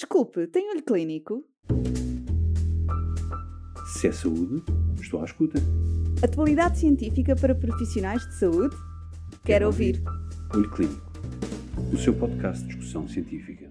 Desculpe, 0.00 0.46
tem 0.46 0.70
olho 0.70 0.82
clínico? 0.82 1.44
Se 3.92 4.08
é 4.08 4.12
saúde, 4.12 4.64
estou 4.98 5.20
à 5.20 5.26
escuta. 5.26 5.60
Atualidade 6.24 6.78
científica 6.78 7.36
para 7.36 7.54
profissionais 7.54 8.26
de 8.26 8.34
saúde? 8.36 8.74
Quero 9.44 9.66
ouvir. 9.66 10.02
Olho 10.54 10.70
Clínico, 10.70 11.12
o 11.92 11.98
seu 11.98 12.14
podcast 12.14 12.62
de 12.62 12.68
discussão 12.68 13.06
científica. 13.06 13.70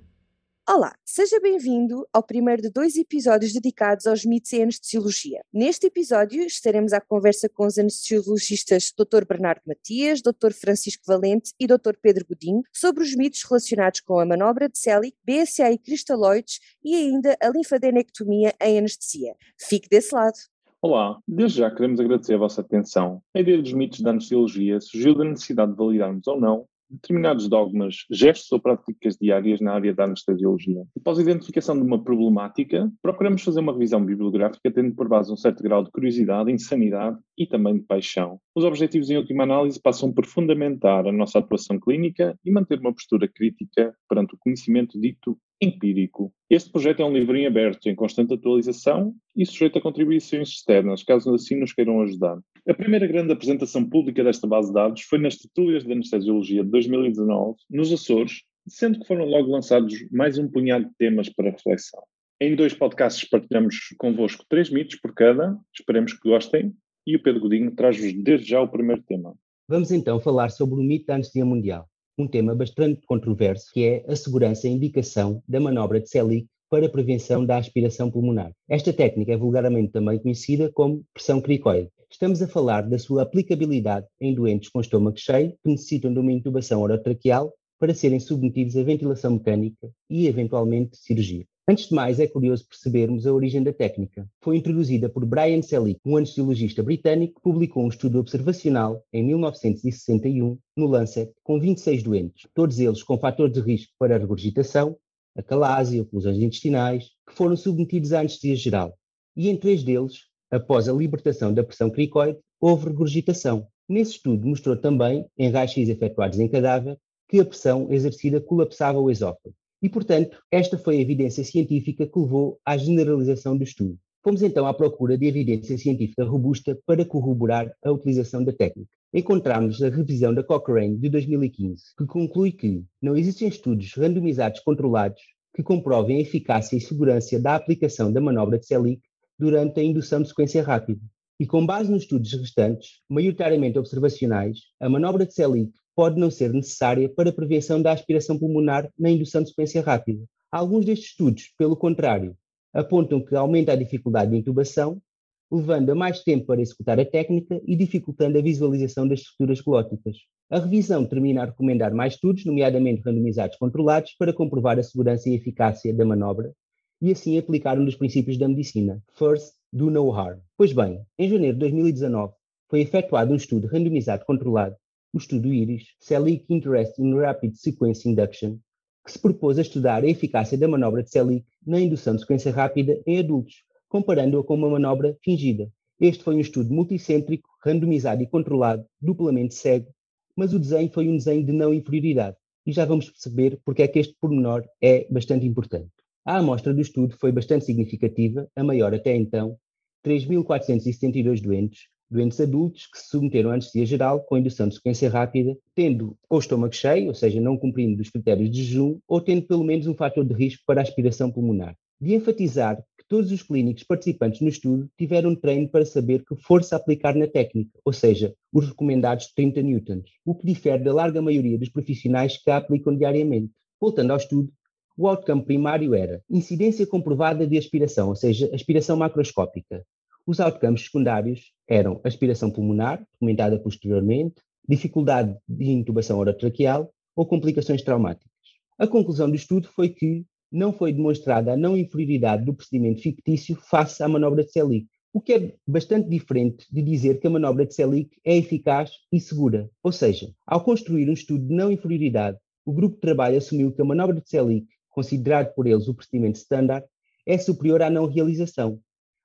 Olá, 0.72 0.94
seja 1.04 1.40
bem-vindo 1.40 2.08
ao 2.14 2.22
primeiro 2.22 2.62
de 2.62 2.70
dois 2.70 2.96
episódios 2.96 3.54
dedicados 3.54 4.06
aos 4.06 4.24
mitos 4.24 4.54
em 4.54 4.62
anestesiologia. 4.62 5.42
Neste 5.52 5.88
episódio 5.88 6.44
estaremos 6.44 6.94
à 6.94 7.02
conversa 7.02 7.50
com 7.50 7.66
os 7.66 7.80
anestesiologistas 7.80 8.94
Dr. 8.96 9.26
Bernardo 9.28 9.64
Matias, 9.66 10.22
Dr. 10.22 10.52
Francisco 10.54 11.02
Valente 11.08 11.54
e 11.60 11.66
Dr. 11.66 11.96
Pedro 12.00 12.24
Godinho 12.24 12.62
sobre 12.72 13.02
os 13.02 13.16
mitos 13.16 13.42
relacionados 13.42 14.00
com 14.02 14.20
a 14.20 14.26
manobra 14.28 14.70
de 14.70 14.78
Selig, 14.78 15.16
BSA 15.26 15.72
e 15.72 15.80
cristalóides 15.80 16.60
e 16.84 16.94
ainda 16.94 17.36
a 17.42 17.50
linfadenectomia 17.50 18.54
em 18.62 18.78
anestesia. 18.78 19.34
Fique 19.60 19.90
desse 19.90 20.14
lado. 20.14 20.38
Olá, 20.80 21.18
desde 21.28 21.58
já 21.58 21.74
queremos 21.74 22.00
agradecer 22.00 22.36
a 22.36 22.38
vossa 22.38 22.62
atenção. 22.62 23.24
A 23.36 23.40
ideia 23.40 23.60
dos 23.60 23.74
mitos 23.74 24.02
da 24.02 24.12
anestesiologia 24.12 24.80
surgiu 24.80 25.16
da 25.16 25.24
necessidade 25.24 25.72
de 25.72 25.78
validarmos 25.78 26.28
ou 26.28 26.40
não 26.40 26.68
determinados 26.90 27.48
dogmas, 27.48 28.06
gestos 28.12 28.52
ou 28.52 28.60
práticas 28.60 29.18
diárias 29.18 29.62
na 29.62 29.74
área 29.74 29.94
da 29.94 30.06
anestesiologia. 30.06 30.84
Após 30.98 31.20
a 31.20 31.22
identificação 31.22 31.76
de 31.76 31.84
uma 31.84 32.04
problemática, 32.04 32.92
procuramos 33.02 33.44
fazer 33.44 33.60
uma 33.60 33.74
revisão 33.74 34.04
bibliográfica 34.04 34.72
tendo 34.72 34.96
por 34.96 35.08
base 35.08 35.32
um 35.32 35.38
certo 35.38 35.62
grau 35.64 35.84
de 35.84 35.92
curiosidade, 35.92 36.52
insanidade 36.52 37.18
e 37.38 37.46
também 37.46 37.76
de 37.76 37.82
paixão. 37.82 38.40
Os 38.56 38.64
objetivos, 38.64 39.10
em 39.10 39.18
última 39.18 39.44
análise, 39.44 39.82
passam 39.82 40.12
por 40.12 40.26
fundamentar 40.26 41.08
a 41.08 41.12
nossa 41.12 41.40
atuação 41.40 41.80
clínica 41.80 42.38
e 42.44 42.52
manter 42.52 42.80
uma 42.80 42.94
postura 42.94 43.28
crítica 43.28 43.94
perante 44.08 44.36
o 44.36 44.38
conhecimento 44.40 45.00
dito 45.00 45.38
empírico. 45.62 46.34
Este 46.50 46.72
projeto 46.72 47.02
é 47.02 47.06
um 47.06 47.14
livro 47.14 47.36
em 47.36 47.46
aberto, 47.46 47.88
em 47.88 47.96
constante 47.96 48.34
atualização 48.34 49.14
e 49.36 49.46
sujeito 49.46 49.78
a 49.78 49.82
contribuições 49.82 50.50
externas, 50.50 51.04
caso 51.04 51.34
assim 51.34 51.60
nos 51.60 51.74
queiram 51.74 52.02
ajudar. 52.02 52.38
A 52.70 52.74
primeira 52.76 53.08
grande 53.08 53.34
apresentação 53.34 53.84
pública 53.84 54.24
desta 54.24 54.46
base 54.46 54.68
de 54.68 54.76
dados 54.76 55.02
foi 55.02 55.18
nas 55.18 55.36
tertúlias 55.36 55.84
de 55.84 55.92
anestesiologia 55.92 56.64
de 56.64 56.70
2019, 56.70 57.58
nos 57.68 57.92
Açores, 57.92 58.44
sendo 58.68 59.00
que 59.00 59.08
foram 59.08 59.26
logo 59.26 59.50
lançados 59.50 59.92
mais 60.12 60.38
um 60.38 60.48
punhado 60.48 60.86
de 60.86 60.96
temas 60.96 61.28
para 61.30 61.50
reflexão. 61.50 62.04
Em 62.40 62.56
dois 62.56 62.72
podcasts 62.72 63.28
partilhamos 63.28 63.76
convosco 63.98 64.46
três 64.48 64.70
mitos 64.70 65.00
por 65.00 65.16
cada, 65.16 65.58
esperemos 65.74 66.14
que 66.14 66.30
gostem, 66.30 66.72
e 67.08 67.16
o 67.16 67.24
Pedro 67.24 67.42
Godinho 67.42 67.76
traz-vos 67.76 68.14
desde 68.14 68.50
já 68.50 68.62
o 68.62 68.68
primeiro 68.68 69.02
tema. 69.02 69.34
Vamos 69.68 69.92
então 69.92 70.20
falar 70.20 70.50
sobre 70.50 70.76
o 70.76 70.84
mito 70.84 71.08
da 71.08 71.16
anestesia 71.16 71.46
mundial 71.46 71.90
um 72.20 72.28
tema 72.28 72.54
bastante 72.54 73.02
controverso, 73.08 73.72
que 73.74 73.84
é 73.84 74.06
a 74.08 74.16
segurança 74.16 74.68
e 74.68 74.72
indicação 74.72 75.42
da 75.48 75.60
manobra 75.60 76.00
de 76.00 76.10
Selig 76.10 76.48
para 76.70 76.86
a 76.86 76.90
prevenção 76.90 77.44
da 77.46 77.58
aspiração 77.58 78.12
pulmonar. 78.12 78.52
Esta 78.70 78.94
técnica 78.94 79.32
é 79.32 79.38
vulgarmente 79.38 79.92
também 79.92 80.20
conhecida 80.20 80.70
como 80.72 81.04
pressão 81.14 81.42
cricoide. 81.42 81.90
Estamos 82.12 82.42
a 82.42 82.48
falar 82.48 82.90
da 82.90 82.98
sua 82.98 83.22
aplicabilidade 83.22 84.08
em 84.20 84.34
doentes 84.34 84.70
com 84.70 84.82
estômago 84.82 85.18
cheio 85.18 85.52
que 85.64 85.70
necessitam 85.70 86.12
de 86.12 86.20
uma 86.20 86.32
intubação 86.32 86.82
orotraqueal 86.82 87.54
para 87.80 87.94
serem 87.94 88.20
submetidos 88.20 88.76
a 88.76 88.84
ventilação 88.84 89.32
mecânica 89.32 89.90
e, 90.10 90.26
eventualmente, 90.26 90.98
cirurgia. 90.98 91.46
Antes 91.70 91.88
de 91.88 91.94
mais, 91.94 92.20
é 92.20 92.26
curioso 92.26 92.68
percebermos 92.68 93.28
a 93.28 93.32
origem 93.32 93.62
da 93.62 93.72
técnica. 93.72 94.28
Foi 94.42 94.58
introduzida 94.58 95.08
por 95.08 95.24
Brian 95.24 95.62
Selick, 95.62 96.00
um 96.04 96.18
anestesiologista 96.18 96.82
britânico 96.82 97.36
que 97.36 97.42
publicou 97.42 97.86
um 97.86 97.90
estudo 97.90 98.18
observacional 98.18 99.04
em 99.14 99.24
1961 99.24 100.58
no 100.76 100.88
Lancet 100.88 101.32
com 101.44 101.60
26 101.60 102.02
doentes, 102.02 102.50
todos 102.56 102.80
eles 102.80 103.04
com 103.04 103.20
fatores 103.20 103.54
de 103.54 103.62
risco 103.62 103.94
para 104.00 104.16
a 104.16 104.18
regurgitação, 104.18 104.98
acalásia, 105.38 106.02
oclusões 106.02 106.40
intestinais, 106.40 107.12
que 107.28 107.36
foram 107.36 107.56
submetidos 107.56 108.14
à 108.14 108.22
anestesia 108.22 108.56
geral. 108.56 108.98
E 109.36 109.48
em 109.48 109.56
três 109.56 109.84
deles, 109.84 110.29
após 110.52 110.88
a 110.88 110.94
libertação 110.94 111.54
da 111.54 111.64
pressão 111.64 111.90
cricoide, 111.90 112.40
houve 112.60 112.88
regurgitação. 112.88 113.68
Nesse 113.88 114.12
estudo 114.12 114.48
mostrou 114.48 114.78
também, 114.78 115.26
em 115.38 115.50
raios-x 115.50 115.90
efetuados 115.90 116.40
em 116.40 116.48
cadáver, 116.48 116.98
que 117.28 117.40
a 117.40 117.46
pressão 117.46 117.92
exercida 117.92 118.42
colapsava 118.42 119.00
o 119.00 119.10
esófago. 119.10 119.54
E, 119.82 119.88
portanto, 119.88 120.38
esta 120.52 120.78
foi 120.78 120.98
a 120.98 121.02
evidência 121.02 121.44
científica 121.44 122.06
que 122.06 122.20
levou 122.20 122.60
à 122.66 122.76
generalização 122.76 123.58
do 123.58 123.64
estudo. 123.64 123.98
Fomos 124.22 124.42
então 124.42 124.68
à 124.68 124.74
procura 124.74 125.18
de 125.18 125.26
evidência 125.26 125.78
científica 125.78 126.26
robusta 126.26 126.78
para 126.86 127.06
corroborar 127.06 127.72
a 127.84 127.92
utilização 127.92 128.44
da 128.44 128.52
técnica. 128.52 128.90
Encontramos 129.14 129.82
a 129.82 129.90
revisão 129.90 130.34
da 130.34 130.44
Cochrane 130.44 130.98
de 130.98 131.10
2015, 131.10 131.84
que 131.98 132.06
conclui 132.06 132.52
que 132.52 132.84
não 133.02 133.16
existem 133.16 133.48
estudos 133.48 133.94
randomizados 133.94 134.60
controlados 134.60 135.22
que 135.56 135.64
comprovem 135.64 136.18
a 136.18 136.22
eficácia 136.22 136.76
e 136.76 136.82
segurança 136.82 137.40
da 137.40 137.56
aplicação 137.56 138.12
da 138.12 138.22
manobra 138.22 138.60
de 138.60 138.68
Selig 138.68 139.02
durante 139.40 139.80
a 139.80 139.84
indução 139.84 140.22
de 140.22 140.28
sequência 140.28 140.62
rápida. 140.62 141.00
E 141.40 141.48
com 141.48 141.66
base 141.66 141.90
nos 141.90 142.04
estudos 142.04 142.34
restantes, 142.34 143.00
maioritariamente 143.10 143.80
observacionais, 143.80 144.60
a 144.78 144.90
manobra 144.90 145.26
de 145.26 145.34
Selig 145.34 145.72
pode 145.96 146.20
não 146.20 146.30
ser 146.30 146.52
necessária 146.52 147.08
para 147.08 147.30
a 147.30 147.34
prevenção 147.34 147.82
da 147.82 147.94
aspiração 147.94 148.38
pulmonar 148.38 148.92
na 149.00 149.10
indução 149.10 149.42
de 149.42 149.50
sequência 149.50 149.82
rápida. 149.82 150.22
Alguns 150.52 150.84
destes 150.84 151.12
estudos, 151.12 151.54
pelo 151.58 151.78
contrário, 151.78 152.36
apontam 152.74 153.24
que 153.24 153.36
aumenta 153.36 153.72
a 153.72 153.78
dificuldade 153.78 154.32
de 154.32 154.38
intubação, 154.38 155.02
levando 155.50 155.90
a 155.92 155.96
mais 155.96 156.22
tempo 156.24 156.46
para 156.46 156.62
executar 156.62 157.00
a 157.00 157.06
técnica 157.06 157.60
e 157.66 157.76
dificultando 157.76 158.38
a 158.38 158.42
visualização 158.42 159.08
das 159.08 159.22
estruturas 159.22 159.62
glóticas. 159.62 160.18
A 160.50 160.60
revisão 160.60 161.06
termina 161.06 161.44
a 161.44 161.46
recomendar 161.46 161.94
mais 161.94 162.16
estudos, 162.16 162.44
nomeadamente 162.44 163.02
randomizados 163.02 163.58
controlados, 163.58 164.14
para 164.20 164.34
comprovar 164.34 164.78
a 164.78 164.84
segurança 164.84 165.30
e 165.30 165.36
eficácia 165.36 165.94
da 165.94 166.04
manobra 166.04 166.54
e 167.02 167.12
assim 167.12 167.38
aplicar 167.38 167.80
um 167.80 167.86
dos 167.86 167.96
princípios 167.96 168.38
da 168.38 168.48
medicina, 168.48 169.02
first, 169.14 169.54
do 169.72 169.90
no 169.90 170.12
harm. 170.12 170.40
Pois 170.58 170.74
bem, 170.74 171.02
em 171.18 171.30
janeiro 171.30 171.56
de 171.56 171.60
2019, 171.60 172.34
foi 172.70 172.82
efetuado 172.82 173.34
um 173.34 173.36
estudo 173.36 173.68
randomizado 173.68 174.26
controlado 174.26 174.76
o 175.14 175.18
estudo 175.18 175.52
IRIS, 175.52 175.88
Selic 176.00 176.46
Interest 176.50 177.02
in 177.02 177.16
Rapid 177.16 177.56
Sequence 177.56 178.08
Induction, 178.08 178.58
que 179.04 179.12
se 179.12 179.20
propôs 179.20 179.58
a 179.58 179.62
estudar 179.62 180.04
a 180.04 180.08
eficácia 180.08 180.58
da 180.58 180.68
manobra 180.68 181.02
de 181.02 181.10
Selic 181.10 181.46
na 181.66 181.80
indução 181.80 182.14
de 182.14 182.22
sequência 182.22 182.52
rápida 182.52 183.02
em 183.08 183.18
adultos, 183.18 183.64
comparando-a 183.88 184.44
com 184.44 184.54
uma 184.54 184.70
manobra 184.70 185.18
fingida. 185.24 185.72
Este 186.00 186.24
foi 186.24 186.36
um 186.36 186.40
estudo 186.40 186.74
multicêntrico, 186.74 187.50
randomizado 187.64 188.22
e 188.22 188.28
controlado, 188.28 188.86
duplamente 189.02 189.56
cego, 189.56 189.88
mas 190.36 190.54
o 190.54 190.60
desenho 190.60 190.92
foi 190.94 191.10
um 191.10 191.18
desenho 191.18 191.44
de 191.44 191.52
não 191.52 191.74
inferioridade, 191.74 192.38
e 192.66 192.72
já 192.72 192.86
vamos 192.86 193.10
perceber 193.10 193.60
porque 193.66 193.82
é 193.82 193.88
que 193.88 194.00
este 194.00 194.16
pormenor 194.22 194.64
é 194.82 195.08
bastante 195.10 195.46
importante. 195.46 195.92
A 196.26 196.38
amostra 196.38 196.74
do 196.74 196.82
estudo 196.82 197.16
foi 197.18 197.32
bastante 197.32 197.66
significativa, 197.66 198.48
a 198.56 198.64
maior 198.64 198.94
até 198.94 199.16
então, 199.16 199.58
3.472 200.06 201.42
doentes, 201.42 201.88
doentes 202.10 202.40
adultos 202.42 202.88
que 202.88 203.00
se 203.00 203.08
submeteram 203.08 203.52
à 203.52 203.54
anestesia 203.54 203.86
geral 203.86 204.22
com 204.24 204.38
indução 204.38 204.68
de 204.68 204.76
sequência 204.76 205.10
rápida, 205.10 205.58
tendo 205.76 206.18
ou 206.30 206.40
estômago 206.40 206.74
cheio, 206.74 207.08
ou 207.08 207.14
seja, 207.14 207.40
não 207.40 207.58
cumprindo 207.58 208.02
os 208.02 208.10
critérios 208.10 208.52
de 208.52 208.64
jejum, 208.64 209.00
ou 209.08 209.22
tendo 209.22 209.44
pelo 209.44 209.64
menos 209.64 209.88
um 209.88 209.94
fator 209.94 210.26
de 210.26 210.34
risco 210.34 210.64
para 210.66 210.82
aspiração 210.82 211.32
pulmonar. 211.32 211.76
De 212.02 212.14
enfatizar 212.16 212.78
que 212.98 213.06
todos 213.08 213.32
os 213.32 213.44
clínicos 213.44 213.84
participantes 213.84 214.42
no 214.42 214.50
estudo 214.50 214.90
tiveram 214.98 215.36
treino 215.36 215.70
para 215.70 215.86
saber 215.86 216.24
que 216.26 216.36
força 216.36 216.76
aplicar 216.76 217.16
na 217.16 217.28
técnica, 217.28 217.80
ou 217.84 217.94
seja, 217.94 218.34
os 218.52 218.68
recomendados 218.68 219.32
30 219.34 219.62
newtons, 219.62 220.10
o 220.26 220.36
que 220.36 220.46
difere 220.46 220.84
da 220.84 220.94
larga 220.94 221.22
maioria 221.22 221.58
dos 221.58 221.70
profissionais 221.70 222.38
que 222.38 222.50
a 222.50 222.58
aplicam 222.58 222.96
diariamente. 222.96 223.52
Voltando 223.80 224.12
ao 224.12 224.18
estudo, 224.18 224.52
o 225.00 225.08
outcome 225.08 225.46
primário 225.46 225.96
era 225.96 226.22
incidência 226.30 226.86
comprovada 226.86 227.48
de 227.48 227.58
aspiração, 227.58 228.10
ou 228.10 228.18
seja, 228.18 228.54
aspiração 228.54 228.98
macroscópica, 228.98 229.82
os 230.28 230.42
outcomes 230.42 230.84
secundários 230.84 231.54
eram 231.66 232.02
aspiração 232.04 232.52
pulmonar, 232.52 233.02
documentada 233.14 233.58
posteriormente, 233.58 234.36
dificuldade 234.68 235.34
de 235.48 235.72
intubação 235.72 236.20
orotraqueal 236.20 236.92
ou 237.16 237.26
complicações 237.26 237.82
traumáticas. 237.82 238.30
A 238.78 238.86
conclusão 238.86 239.30
do 239.30 239.38
estudo 239.38 239.70
foi 239.70 239.88
que 239.88 240.26
não 240.52 240.74
foi 240.74 240.92
demonstrada 240.92 241.54
a 241.54 241.58
não 241.58 241.78
inferioridade 241.78 242.44
do 242.44 242.54
procedimento 242.54 243.02
fictício 243.02 243.56
face 243.56 244.04
à 244.04 244.08
manobra 244.10 244.44
de 244.44 244.52
Selig, 244.52 244.86
o 245.14 245.22
que 245.22 245.32
é 245.32 245.56
bastante 245.66 246.10
diferente 246.10 246.66
de 246.70 246.82
dizer 246.82 247.22
que 247.22 247.28
a 247.28 247.30
manobra 247.30 247.66
de 247.66 247.74
Selig 247.74 248.10
é 248.26 248.36
eficaz 248.36 248.92
e 249.14 249.20
segura. 249.22 249.70
Ou 249.82 249.94
seja, 249.94 250.30
ao 250.46 250.62
construir 250.62 251.10
um 251.10 251.14
estudo 251.14 251.48
de 251.48 251.56
não 251.56 251.72
inferioridade, 251.72 252.38
o 252.66 252.74
grupo 252.74 252.96
de 252.96 253.02
trabalho 253.02 253.38
assumiu 253.38 253.72
que 253.72 253.82
a 253.82 253.86
manobra 253.86 254.20
de 254.20 254.30
Selig, 254.30 254.68
considerado 255.00 255.54
por 255.54 255.66
eles 255.66 255.88
o 255.88 255.94
procedimento 255.94 256.38
standard, 256.38 256.86
é 257.26 257.38
superior 257.38 257.82
à 257.82 257.90
não 257.90 258.06
realização, 258.06 258.82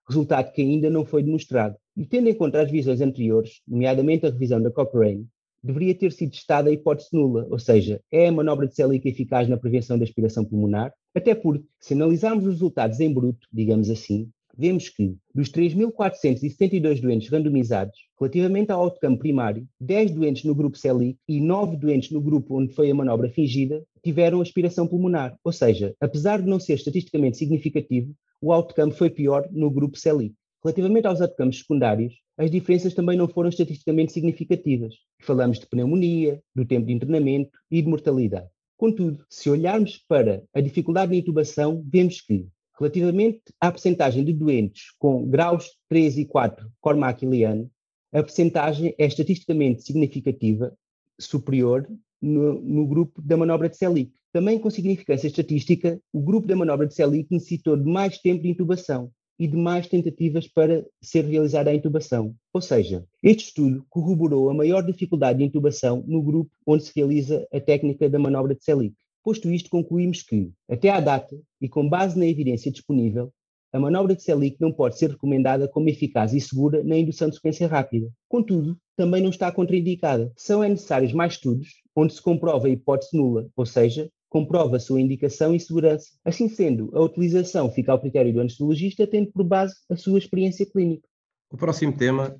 resultado 0.08 0.52
que 0.52 0.62
ainda 0.62 0.88
não 0.88 1.04
foi 1.04 1.20
demonstrado. 1.20 1.74
E 1.96 2.06
tendo 2.06 2.28
em 2.28 2.34
conta 2.34 2.62
as 2.62 2.70
visões 2.70 3.00
anteriores, 3.00 3.60
nomeadamente 3.66 4.24
a 4.24 4.30
revisão 4.30 4.62
da 4.62 4.70
Cochrane, 4.70 5.26
deveria 5.60 5.92
ter 5.92 6.12
sido 6.12 6.30
testada 6.30 6.70
a 6.70 6.72
hipótese 6.72 7.08
nula, 7.12 7.48
ou 7.50 7.58
seja, 7.58 8.00
é 8.08 8.28
a 8.28 8.32
manobra 8.32 8.68
de 8.68 8.74
Selic 8.76 9.08
eficaz 9.08 9.48
na 9.48 9.56
prevenção 9.56 9.98
da 9.98 10.04
aspiração 10.04 10.44
pulmonar? 10.44 10.92
Até 11.12 11.34
porque, 11.34 11.64
se 11.80 11.94
analisarmos 11.94 12.44
os 12.44 12.52
resultados 12.52 13.00
em 13.00 13.12
bruto, 13.12 13.48
digamos 13.52 13.90
assim, 13.90 14.30
vemos 14.56 14.88
que, 14.88 15.16
dos 15.34 15.50
3.472 15.50 17.00
doentes 17.00 17.28
randomizados, 17.28 17.96
relativamente 18.18 18.70
ao 18.70 18.82
outcome 18.82 19.18
primário, 19.18 19.66
10 19.80 20.12
doentes 20.12 20.44
no 20.44 20.54
grupo 20.54 20.78
CELIC 20.78 21.18
e 21.28 21.40
9 21.40 21.76
doentes 21.76 22.10
no 22.10 22.20
grupo 22.20 22.58
onde 22.58 22.72
foi 22.72 22.90
a 22.90 22.94
manobra 22.94 23.28
fingida 23.28 23.84
tiveram 24.02 24.40
aspiração 24.40 24.86
pulmonar. 24.86 25.36
Ou 25.42 25.52
seja, 25.52 25.94
apesar 26.00 26.42
de 26.42 26.48
não 26.48 26.60
ser 26.60 26.74
estatisticamente 26.74 27.38
significativo, 27.38 28.14
o 28.40 28.52
outcome 28.52 28.92
foi 28.92 29.10
pior 29.10 29.48
no 29.50 29.70
grupo 29.70 29.98
CELIC. 29.98 30.34
Relativamente 30.62 31.06
aos 31.06 31.20
outcomes 31.20 31.58
secundários, 31.58 32.14
as 32.36 32.50
diferenças 32.50 32.94
também 32.94 33.16
não 33.16 33.28
foram 33.28 33.48
estatisticamente 33.48 34.12
significativas. 34.12 34.94
Falamos 35.20 35.58
de 35.58 35.66
pneumonia, 35.66 36.42
do 36.54 36.64
tempo 36.64 36.86
de 36.86 36.92
internamento 36.92 37.50
e 37.70 37.80
de 37.80 37.88
mortalidade. 37.88 38.48
Contudo, 38.76 39.24
se 39.30 39.48
olharmos 39.48 39.98
para 40.08 40.42
a 40.52 40.60
dificuldade 40.60 41.12
de 41.12 41.18
intubação, 41.18 41.82
vemos 41.86 42.20
que, 42.20 42.46
relativamente 42.78 43.42
à 43.60 43.70
percentagem 43.70 44.24
de 44.24 44.32
doentes 44.32 44.90
com 44.98 45.26
graus 45.26 45.72
3 45.88 46.18
e 46.18 46.24
4 46.24 46.70
Cormac-Iliano, 46.80 47.70
a 48.12 48.22
percentagem 48.22 48.94
é 48.98 49.06
estatisticamente 49.06 49.82
significativa, 49.82 50.76
superior, 51.20 51.88
no, 52.20 52.60
no, 52.60 52.86
grupo 52.86 53.20
da 53.20 53.36
manobra 53.36 53.68
de 53.68 53.76
Selic. 53.76 54.12
Também 54.32 54.58
com 54.58 54.70
significância 54.70 55.26
estatística, 55.26 56.00
o 56.12 56.20
grupo 56.20 56.46
da 56.46 56.56
manobra 56.56 56.86
de 56.86 56.94
Selic 56.94 57.28
necessitou 57.30 57.76
de 57.76 57.84
mais 57.84 58.18
tempo 58.18 58.42
de 58.42 58.48
intubação, 58.48 59.12
e 59.38 59.46
de 59.46 59.56
mais 59.56 59.86
tentativas 59.88 60.46
para 60.46 60.84
ser 61.02 61.24
realizada 61.24 61.70
a 61.70 61.74
intubação. 61.74 62.34
Ou 62.52 62.60
seja, 62.60 63.04
este 63.22 63.46
estudo 63.46 63.84
corroborou 63.88 64.48
a 64.48 64.54
maior 64.54 64.82
dificuldade 64.82 65.38
de 65.38 65.44
intubação 65.44 66.04
no 66.06 66.22
grupo 66.22 66.50
onde 66.66 66.84
se 66.84 66.92
realiza 66.94 67.46
a 67.52 67.60
técnica 67.60 68.08
da 68.08 68.18
manobra 68.18 68.54
de 68.54 68.64
Selic. 68.64 68.94
Posto 69.24 69.50
isto, 69.50 69.70
concluímos 69.70 70.22
que, 70.22 70.52
até 70.68 70.90
à 70.90 71.00
data, 71.00 71.34
e 71.58 71.66
com 71.66 71.88
base 71.88 72.18
na 72.18 72.26
evidência 72.26 72.70
disponível, 72.70 73.32
a 73.72 73.80
manobra 73.80 74.14
de 74.14 74.22
Selic 74.22 74.56
não 74.60 74.70
pode 74.70 74.98
ser 74.98 75.10
recomendada 75.10 75.66
como 75.66 75.88
eficaz 75.88 76.34
e 76.34 76.40
segura 76.40 76.84
na 76.84 76.96
indução 76.96 77.30
de 77.30 77.36
sequência 77.36 77.66
rápida. 77.66 78.08
Contudo, 78.28 78.78
também 78.94 79.22
não 79.22 79.30
está 79.30 79.50
contraindicada. 79.50 80.30
São 80.36 80.60
necessários 80.60 81.12
mais 81.12 81.32
estudos 81.32 81.82
onde 81.96 82.12
se 82.12 82.20
comprova 82.20 82.66
a 82.66 82.70
hipótese 82.70 83.16
nula, 83.16 83.48
ou 83.56 83.64
seja, 83.64 84.10
comprova 84.28 84.78
sua 84.78 85.00
indicação 85.00 85.54
e 85.54 85.58
segurança. 85.58 86.06
Assim 86.24 86.48
sendo, 86.48 86.90
a 86.94 87.00
utilização 87.00 87.70
fica 87.70 87.92
ao 87.92 88.00
critério 88.00 88.32
do 88.32 88.40
anestesiologista, 88.40 89.06
tendo 89.06 89.32
por 89.32 89.42
base 89.42 89.74
a 89.90 89.96
sua 89.96 90.18
experiência 90.18 90.66
clínica. 90.66 91.08
O 91.50 91.56
próximo 91.56 91.96
tema 91.96 92.36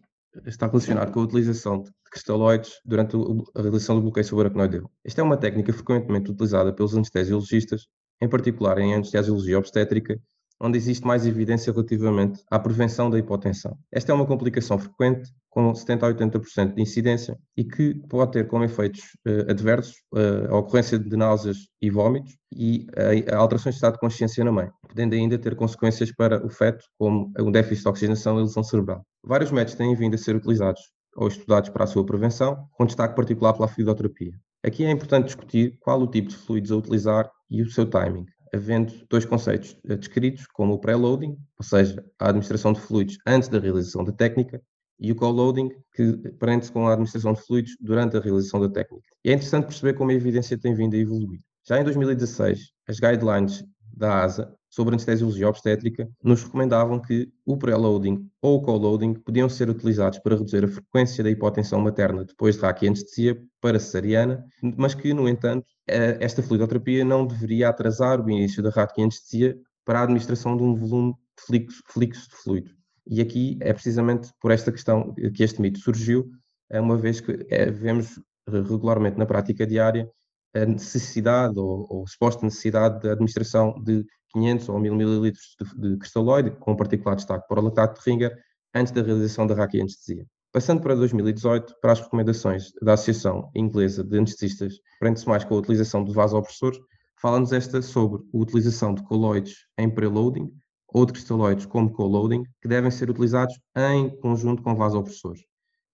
está 0.46 0.66
relacionado 0.66 1.12
com 1.12 1.20
a 1.20 1.25
utilização 1.25 1.82
de 1.82 1.90
cristalóides 2.10 2.81
durante 2.84 3.16
a 3.54 3.62
realização 3.62 3.96
do 3.96 4.02
bloqueio 4.02 4.25
subaracnoideu. 4.25 4.90
Esta 5.04 5.20
é 5.20 5.25
uma 5.25 5.36
técnica 5.36 5.72
frequentemente 5.72 6.31
utilizada 6.31 6.72
pelos 6.72 6.94
anestesiologistas, 6.94 7.86
em 8.20 8.28
particular 8.28 8.78
em 8.78 8.94
anestesiologia 8.94 9.58
obstétrica, 9.58 10.20
onde 10.60 10.78
existe 10.78 11.06
mais 11.06 11.26
evidência 11.26 11.72
relativamente 11.72 12.42
à 12.50 12.58
prevenção 12.58 13.10
da 13.10 13.18
hipotensão. 13.18 13.76
Esta 13.92 14.12
é 14.12 14.14
uma 14.14 14.26
complicação 14.26 14.78
frequente, 14.78 15.30
com 15.50 15.74
70 15.74 16.06
a 16.06 16.14
80% 16.14 16.74
de 16.74 16.82
incidência, 16.82 17.38
e 17.56 17.64
que 17.64 17.94
pode 18.08 18.32
ter 18.32 18.48
como 18.48 18.64
efeitos 18.64 19.00
uh, 19.26 19.50
adversos 19.50 19.94
uh, 20.12 20.52
a 20.52 20.58
ocorrência 20.58 20.98
de 20.98 21.16
náuseas 21.16 21.58
e 21.80 21.90
vômitos 21.90 22.36
e 22.52 22.86
uh, 22.90 23.36
alterações 23.36 23.74
de 23.74 23.78
estado 23.78 23.94
de 23.94 24.00
consciência 24.00 24.44
na 24.44 24.52
mãe, 24.52 24.68
podendo 24.88 25.14
ainda 25.14 25.38
ter 25.38 25.54
consequências 25.54 26.10
para 26.12 26.44
o 26.44 26.50
feto, 26.50 26.84
como 26.98 27.32
um 27.38 27.50
déficit 27.52 27.82
de 27.82 27.88
oxigenação 27.88 28.38
e 28.38 28.42
lesão 28.42 28.64
cerebral. 28.64 29.04
Vários 29.22 29.50
métodos 29.50 29.74
têm 29.74 29.94
vindo 29.94 30.14
a 30.14 30.18
ser 30.18 30.36
utilizados 30.36 30.80
ou 31.16 31.28
estudados 31.28 31.70
para 31.70 31.84
a 31.84 31.86
sua 31.86 32.04
prevenção, 32.04 32.66
com 32.72 32.86
destaque 32.86 33.14
particular 33.14 33.52
pela 33.52 33.68
fluidoterapia. 33.68 34.32
Aqui 34.64 34.84
é 34.84 34.90
importante 34.90 35.26
discutir 35.26 35.76
qual 35.80 36.00
o 36.00 36.06
tipo 36.06 36.28
de 36.28 36.36
fluidos 36.36 36.72
a 36.72 36.76
utilizar 36.76 37.30
e 37.50 37.62
o 37.62 37.70
seu 37.70 37.88
timing 37.88 38.24
havendo 38.54 38.92
dois 39.10 39.24
conceitos 39.24 39.76
eh, 39.88 39.96
descritos, 39.96 40.46
como 40.46 40.74
o 40.74 40.78
pré-loading, 40.78 41.36
ou 41.58 41.64
seja, 41.64 42.04
a 42.18 42.28
administração 42.28 42.72
de 42.72 42.80
fluidos 42.80 43.18
antes 43.26 43.48
da 43.48 43.58
realização 43.58 44.04
da 44.04 44.12
técnica, 44.12 44.62
e 44.98 45.10
o 45.10 45.16
co-loading, 45.16 45.70
que 45.92 46.12
prende-se 46.38 46.70
com 46.70 46.86
a 46.86 46.92
administração 46.92 47.32
de 47.32 47.42
fluidos 47.42 47.76
durante 47.80 48.16
a 48.16 48.20
realização 48.20 48.60
da 48.60 48.68
técnica. 48.68 49.08
E 49.24 49.30
é 49.30 49.32
interessante 49.32 49.66
perceber 49.66 49.94
como 49.94 50.10
a 50.10 50.14
evidência 50.14 50.56
tem 50.56 50.72
vindo 50.72 50.94
a 50.94 50.98
evoluir. 50.98 51.40
Já 51.66 51.80
em 51.80 51.84
2016, 51.84 52.70
as 52.88 53.00
guidelines 53.00 53.64
da 53.92 54.22
ASA 54.22 54.54
sobre 54.74 54.94
anestesiologia 54.94 55.48
obstétrica 55.48 56.10
nos 56.20 56.42
recomendavam 56.42 57.00
que 57.00 57.32
o 57.46 57.56
preloading 57.56 58.28
ou 58.42 58.56
o 58.56 58.60
co-loading 58.60 59.14
podiam 59.14 59.48
ser 59.48 59.70
utilizados 59.70 60.18
para 60.18 60.34
reduzir 60.34 60.64
a 60.64 60.68
frequência 60.68 61.22
da 61.22 61.30
hipotensão 61.30 61.80
materna 61.80 62.24
depois 62.24 62.56
de 62.56 62.62
raquianestesia 62.62 63.40
para 63.60 63.78
cesariana, 63.78 64.44
mas 64.76 64.92
que, 64.92 65.14
no 65.14 65.28
entanto, 65.28 65.64
esta 65.86 66.42
fluidoterapia 66.42 67.04
não 67.04 67.24
deveria 67.24 67.68
atrasar 67.68 68.20
o 68.20 68.28
início 68.28 68.60
da 68.64 68.70
raquianestesia 68.70 69.56
para 69.84 70.00
a 70.00 70.02
administração 70.02 70.56
de 70.56 70.64
um 70.64 70.74
volume 70.74 71.12
de 71.12 71.44
fluxo, 71.46 71.82
fluxo 71.86 72.28
de 72.28 72.36
fluido. 72.36 72.70
E 73.06 73.20
aqui 73.20 73.56
é 73.60 73.72
precisamente 73.72 74.32
por 74.40 74.50
esta 74.50 74.72
questão 74.72 75.14
que 75.14 75.44
este 75.44 75.60
mito 75.62 75.78
surgiu, 75.78 76.28
uma 76.72 76.96
vez 76.96 77.20
que 77.20 77.46
é, 77.48 77.70
vemos 77.70 78.18
regularmente 78.48 79.18
na 79.18 79.26
prática 79.26 79.64
diária 79.64 80.10
a 80.54 80.64
necessidade 80.64 81.58
ou, 81.58 81.86
ou 81.90 82.06
suposta 82.06 82.44
necessidade 82.44 83.00
de 83.00 83.08
administração 83.08 83.74
de 83.82 84.04
500 84.32 84.68
ou 84.68 84.78
1000 84.78 84.94
mililitros 84.94 85.56
de, 85.60 85.90
de 85.90 85.96
cristalóide, 85.98 86.50
com 86.52 86.76
particular 86.76 87.16
destaque 87.16 87.46
para 87.48 87.60
o 87.60 87.64
lactato 87.64 88.00
de 88.00 88.10
Ringer, 88.10 88.36
antes 88.74 88.92
da 88.92 89.02
realização 89.02 89.46
da 89.46 89.54
raquianestesia. 89.54 90.26
Passando 90.52 90.80
para 90.80 90.94
2018, 90.94 91.74
para 91.80 91.92
as 91.92 92.00
recomendações 92.00 92.72
da 92.80 92.92
Associação 92.94 93.50
Inglesa 93.54 94.04
de 94.04 94.18
Anestesistas, 94.18 94.74
prende-se 95.00 95.28
mais 95.28 95.44
com 95.44 95.54
a 95.54 95.58
utilização 95.58 96.04
de 96.04 96.12
vasopressores, 96.12 96.78
fala-nos 97.20 97.52
esta 97.52 97.82
sobre 97.82 98.22
a 98.22 98.38
utilização 98.38 98.94
de 98.94 99.02
coloides 99.02 99.66
em 99.78 99.90
preloading 99.90 100.52
ou 100.88 101.04
de 101.04 101.12
cristalóides 101.12 101.66
como 101.66 101.92
co-loading, 101.92 102.44
que 102.62 102.68
devem 102.68 102.90
ser 102.90 103.10
utilizados 103.10 103.58
em 103.76 104.16
conjunto 104.20 104.62
com 104.62 104.76
vasopressores. 104.76 105.42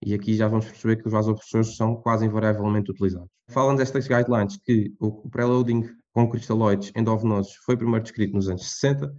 E 0.03 0.15
aqui 0.15 0.35
já 0.35 0.49
vamos 0.49 0.67
perceber 0.67 0.97
que 0.97 1.07
os 1.07 1.13
vasopressores 1.13 1.77
são 1.77 1.97
quase 1.97 2.25
invariavelmente 2.25 2.91
utilizados. 2.91 3.29
Falam 3.51 3.75
destas 3.75 4.09
guidelines 4.09 4.57
que 4.57 4.95
o 4.99 5.29
preloading 5.29 5.89
com 6.13 6.29
cristaloides 6.29 6.91
endovenosos 6.97 7.55
foi 7.65 7.77
primeiro 7.77 8.03
descrito 8.03 8.35
nos 8.35 8.49
anos 8.49 8.71
60, 8.71 9.13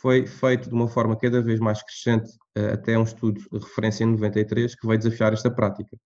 foi 0.00 0.26
feito 0.26 0.68
de 0.68 0.74
uma 0.74 0.88
forma 0.88 1.16
cada 1.16 1.40
vez 1.40 1.58
mais 1.60 1.82
crescente 1.82 2.30
uh, 2.58 2.74
até 2.74 2.98
um 2.98 3.04
estudo 3.04 3.40
de 3.40 3.58
referência 3.58 4.04
em 4.04 4.08
93 4.08 4.74
que 4.74 4.86
veio 4.86 4.98
desafiar 4.98 5.32
esta 5.32 5.50
prática 5.50 5.96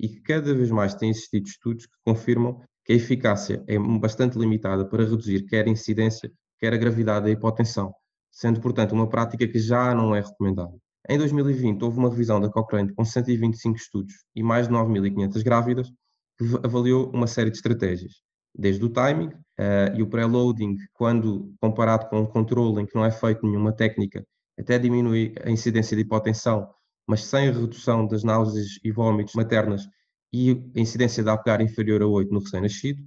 e 0.00 0.08
que 0.08 0.20
cada 0.20 0.54
vez 0.54 0.70
mais 0.70 0.94
têm 0.94 1.10
existido 1.10 1.46
estudos 1.46 1.86
que 1.86 1.94
confirmam 2.04 2.60
que 2.84 2.92
a 2.92 2.96
eficácia 2.96 3.64
é 3.66 3.78
bastante 3.78 4.38
limitada 4.38 4.84
para 4.86 5.04
reduzir 5.04 5.46
quer 5.46 5.66
a 5.66 5.70
incidência, 5.70 6.30
quer 6.58 6.72
a 6.72 6.76
gravidade 6.76 7.26
da 7.26 7.30
hipotensão, 7.30 7.92
sendo, 8.30 8.60
portanto, 8.60 8.92
uma 8.92 9.08
prática 9.08 9.46
que 9.48 9.58
já 9.58 9.94
não 9.94 10.14
é 10.14 10.20
recomendada. 10.20 10.74
Em 11.08 11.18
2020, 11.18 11.82
houve 11.82 11.98
uma 11.98 12.10
revisão 12.10 12.40
da 12.40 12.48
Cochrane 12.48 12.92
com 12.92 13.04
125 13.04 13.76
estudos 13.76 14.14
e 14.34 14.42
mais 14.42 14.66
de 14.66 14.74
9.500 14.74 15.42
grávidas, 15.44 15.88
que 16.36 16.44
avaliou 16.64 17.10
uma 17.10 17.28
série 17.28 17.50
de 17.50 17.56
estratégias, 17.56 18.12
desde 18.52 18.84
o 18.84 18.88
timing 18.88 19.28
uh, 19.28 19.94
e 19.96 20.02
o 20.02 20.08
preloading, 20.08 20.76
quando 20.92 21.54
comparado 21.60 22.08
com 22.08 22.22
o 22.22 22.26
controle 22.26 22.82
em 22.82 22.86
que 22.86 22.94
não 22.96 23.04
é 23.04 23.10
feito 23.12 23.46
nenhuma 23.46 23.72
técnica, 23.72 24.26
até 24.58 24.78
diminui 24.78 25.32
a 25.44 25.50
incidência 25.50 25.96
de 25.96 26.02
hipotensão, 26.02 26.68
mas 27.06 27.24
sem 27.24 27.48
a 27.48 27.52
redução 27.52 28.06
das 28.06 28.24
náuseas 28.24 28.78
e 28.82 28.90
vômitos 28.90 29.34
maternas 29.34 29.86
e 30.32 30.60
a 30.74 30.80
incidência 30.80 31.22
de 31.22 31.30
APGAR 31.30 31.62
inferior 31.62 32.02
a 32.02 32.06
8 32.06 32.32
no 32.32 32.40
recém-nascido, 32.40 33.00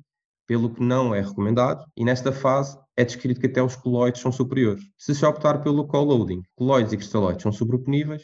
pelo 0.48 0.74
que 0.74 0.82
não 0.82 1.14
é 1.14 1.22
recomendado, 1.22 1.84
e 1.98 2.06
nesta 2.06 2.32
fase 2.32 2.78
é 3.00 3.06
descrito 3.06 3.40
que 3.40 3.48
até 3.48 3.64
os 3.64 3.78
coloides 3.78 4.22
são 4.22 4.32
superiores. 4.32 4.84
Se 4.98 5.16
se 5.16 5.26
optar 5.26 5.62
pelo 5.64 5.88
co-loading, 5.88 6.42
coloides 6.56 6.92
e 6.92 6.98
cristalóides 6.98 7.44
são 7.44 7.52
sobreponíveis, 7.52 8.24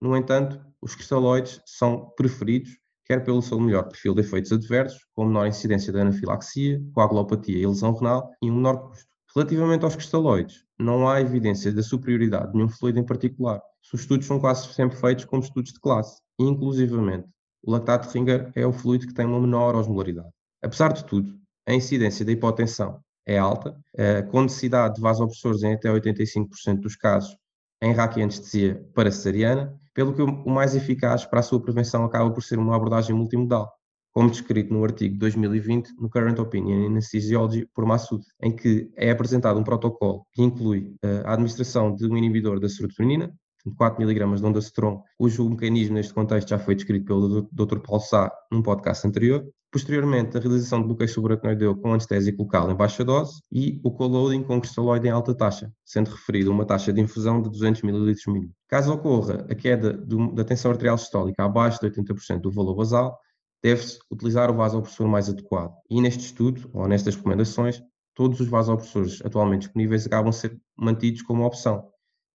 no 0.00 0.16
entanto, 0.16 0.60
os 0.82 0.94
cristalóides 0.94 1.60
são 1.64 2.10
preferidos 2.16 2.70
quer 3.06 3.22
pelo 3.22 3.40
seu 3.40 3.60
melhor 3.60 3.84
perfil 3.84 4.14
de 4.14 4.22
efeitos 4.22 4.50
adversos, 4.50 5.06
com 5.14 5.26
menor 5.26 5.46
incidência 5.46 5.92
de 5.92 6.00
anafilaxia, 6.00 6.82
coagulopatia 6.92 7.56
e 7.56 7.64
lesão 7.64 7.94
renal 7.94 8.32
e 8.42 8.50
um 8.50 8.56
menor 8.56 8.88
custo. 8.88 9.06
Relativamente 9.32 9.84
aos 9.84 9.94
cristalóides, 9.94 10.64
não 10.76 11.08
há 11.08 11.20
evidência 11.20 11.72
da 11.72 11.84
superioridade 11.84 12.50
de 12.50 12.56
nenhum 12.56 12.68
fluido 12.68 12.98
em 12.98 13.06
particular. 13.06 13.62
Os 13.92 14.00
estudos 14.00 14.26
são 14.26 14.40
quase 14.40 14.66
sempre 14.74 14.98
feitos 14.98 15.24
como 15.24 15.40
estudos 15.40 15.72
de 15.72 15.78
classe, 15.78 16.20
inclusivamente 16.36 17.28
o 17.66 17.72
lactato 17.72 18.08
de 18.08 18.18
Ringer 18.18 18.52
é 18.54 18.64
o 18.64 18.72
fluido 18.72 19.08
que 19.08 19.14
tem 19.14 19.26
uma 19.26 19.40
menor 19.40 19.74
osmolaridade. 19.74 20.30
Apesar 20.62 20.92
de 20.92 21.04
tudo, 21.04 21.36
a 21.66 21.74
incidência 21.74 22.24
da 22.24 22.30
hipotensão 22.30 23.00
é 23.26 23.36
alta, 23.36 23.76
eh, 23.96 24.22
com 24.22 24.42
necessidade 24.42 24.94
de 24.94 25.00
vasopressores 25.00 25.62
em 25.62 25.74
até 25.74 25.90
85% 25.90 26.80
dos 26.80 26.96
casos 26.96 27.36
em 27.82 27.92
raquianestesia 27.92 28.82
para 28.94 29.10
cesariana, 29.10 29.74
pelo 29.92 30.14
que 30.14 30.22
o 30.22 30.48
mais 30.48 30.74
eficaz 30.74 31.24
para 31.26 31.40
a 31.40 31.42
sua 31.42 31.60
prevenção 31.60 32.04
acaba 32.04 32.30
por 32.30 32.42
ser 32.42 32.58
uma 32.58 32.76
abordagem 32.76 33.14
multimodal, 33.14 33.70
como 34.12 34.30
descrito 34.30 34.72
no 34.72 34.84
artigo 34.84 35.18
2020 35.18 35.90
no 35.98 36.08
Current 36.08 36.38
Opinion 36.38 36.84
in 36.84 36.86
Anesthesiology 36.86 37.66
por 37.74 37.84
Massoud, 37.84 38.24
em 38.42 38.54
que 38.54 38.90
é 38.96 39.10
apresentado 39.10 39.58
um 39.58 39.64
protocolo 39.64 40.24
que 40.32 40.42
inclui 40.42 40.94
eh, 41.02 41.22
a 41.24 41.32
administração 41.32 41.94
de 41.94 42.06
um 42.06 42.16
inibidor 42.16 42.60
da 42.60 42.68
serotonina, 42.68 43.34
4 43.76 44.02
mg 44.02 44.36
de 44.36 44.46
ondasterol, 44.46 45.02
cujo 45.18 45.48
mecanismo 45.50 45.96
neste 45.96 46.14
contexto 46.14 46.48
já 46.48 46.58
foi 46.58 46.76
descrito 46.76 47.04
pelo 47.04 47.48
Dr. 47.50 47.80
Paulo 47.80 48.00
Sá 48.00 48.32
num 48.50 48.62
podcast 48.62 49.06
anterior, 49.06 49.44
Posteriormente, 49.76 50.34
a 50.34 50.40
realização 50.40 50.80
de 50.80 50.86
bloqueio 50.86 51.06
subaracnoideu 51.06 51.76
com 51.76 51.92
anestésico 51.92 52.44
local 52.44 52.70
em 52.70 52.74
baixa 52.74 53.04
dose 53.04 53.42
e 53.52 53.78
o 53.84 53.90
co-loading 53.90 54.42
com 54.42 54.58
cristalóide 54.58 55.06
em 55.06 55.10
alta 55.10 55.34
taxa, 55.34 55.70
sendo 55.84 56.08
referido 56.08 56.50
uma 56.50 56.64
taxa 56.64 56.94
de 56.94 56.98
infusão 57.02 57.42
de 57.42 57.50
200 57.50 57.84
ml 57.84 58.14
mínimo. 58.28 58.54
Caso 58.68 58.94
ocorra 58.94 59.46
a 59.50 59.54
queda 59.54 59.92
do, 59.92 60.32
da 60.32 60.44
tensão 60.44 60.70
arterial 60.70 60.96
sistólica 60.96 61.44
abaixo 61.44 61.78
de 61.78 61.90
80% 61.90 62.40
do 62.40 62.50
valor 62.50 62.74
basal, 62.74 63.18
deve-se 63.62 63.98
utilizar 64.10 64.50
o 64.50 64.54
vasopressor 64.54 65.06
mais 65.06 65.28
adequado. 65.28 65.74
E 65.90 66.00
neste 66.00 66.24
estudo, 66.24 66.70
ou 66.72 66.88
nestas 66.88 67.14
recomendações, 67.14 67.82
todos 68.14 68.40
os 68.40 68.48
vasopressores 68.48 69.20
atualmente 69.26 69.64
disponíveis 69.64 70.06
acabam 70.06 70.30
a 70.30 70.32
ser 70.32 70.58
mantidos 70.74 71.20
como 71.20 71.44
opção, 71.44 71.86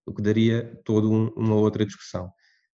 o 0.06 0.14
que 0.14 0.22
daria 0.22 0.80
toda 0.84 1.08
um, 1.08 1.26
uma 1.34 1.56
outra 1.56 1.84
discussão. 1.84 2.26